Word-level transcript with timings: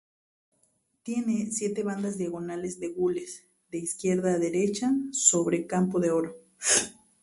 Tiene 1.03 1.51
siete 1.51 1.83
bandas 1.83 2.17
diagonales 2.17 2.79
de 2.79 2.87
gules, 2.87 3.43
de 3.69 3.77
izquierda 3.77 4.33
a 4.33 4.39
derecha, 4.39 4.91
sobre 5.11 5.67
campo 5.67 5.99
de 5.99 6.09
oro. 6.09 6.37